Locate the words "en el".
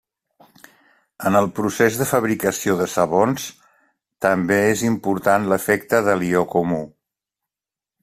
1.29-1.49